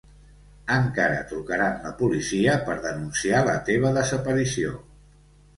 Encara 0.75 1.19
trucaran 1.31 1.77
la 1.83 1.91
policia 1.99 2.57
per 2.71 2.79
denunciar 2.87 3.43
la 3.51 3.57
teva 3.71 3.93
desaparició. 3.99 4.77